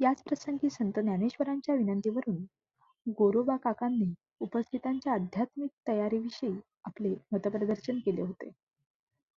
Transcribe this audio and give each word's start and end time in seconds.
याच 0.00 0.22
प्रसंगी 0.22 0.68
संत 0.70 0.98
ज्ञानेश्वरांच्या 0.98 1.74
विनंतीवरून 1.74 2.42
गोरोबाकाकांनी 3.06 4.12
उपस्थितांच्या 4.40 5.12
आध्यात्मिक 5.12 5.70
तयारीविषयी 5.88 6.52
आपले 6.84 7.14
मतप्रदर्शन 7.32 7.98
केले 7.98 8.22
होते. 8.22 8.50